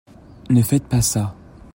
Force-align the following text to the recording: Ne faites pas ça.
Ne 0.49 0.63
faites 0.63 0.87
pas 0.87 1.03
ça. 1.03 1.35